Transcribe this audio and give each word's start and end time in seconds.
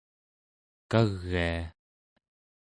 kagia 0.91 1.49